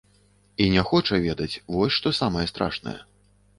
[0.63, 2.99] І не хоча ведаць, вось што самае страшнае.